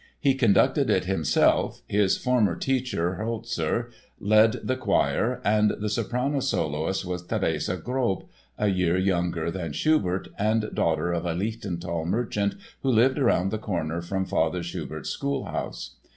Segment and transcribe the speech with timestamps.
[0.19, 7.05] He conducted it himself, his former teacher, Holzer, led the choir and the soprano soloist
[7.05, 8.25] was Therese Grob,
[8.57, 13.59] a year younger than Schubert and daughter of a Lichtental merchant who lived around the
[13.59, 15.97] corner from Father Schubert's schoolhouse.